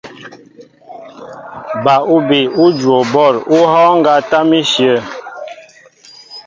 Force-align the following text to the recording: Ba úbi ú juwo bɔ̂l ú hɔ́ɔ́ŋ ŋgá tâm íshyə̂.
Ba 1.83 1.95
úbi 2.15 2.39
ú 2.63 2.65
juwo 2.79 2.99
bɔ̂l 3.13 3.35
ú 3.55 3.57
hɔ́ɔ́ŋ 3.71 3.95
ŋgá 3.99 4.15
tâm 4.29 4.49
íshyə̂. 4.59 4.97